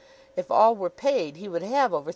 If 0.35 0.49
all 0.49 0.75
were 0.75 0.89
paid, 0.89 1.37
he 1.37 1.47
would 1.47 1.61
have 1.61 1.93
over 1.93 2.09
£3,000! 2.09 2.09